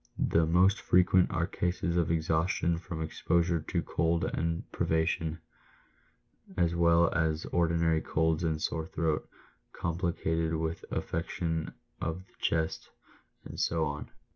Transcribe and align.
"The 0.33 0.47
most 0.47 0.81
frequent 0.81 1.29
are 1.29 1.45
cases 1.45 1.95
of 1.95 2.09
exhaustion 2.09 2.79
from 2.79 3.03
exposure 3.03 3.59
to 3.67 3.83
cold 3.83 4.25
and 4.25 4.63
privation, 4.71 5.41
as 6.57 6.73
well 6.73 7.13
as 7.13 7.45
ordinary 7.45 8.01
colds 8.01 8.43
and 8.43 8.59
sore 8.59 8.87
throat, 8.87 9.29
complicated 9.73 10.55
with 10.55 10.83
affection 10.89 11.75
of 12.01 12.25
the 12.25 12.33
chest, 12.39 12.89
and 13.45 13.59
so 13.59 13.85
on. 13.85 14.09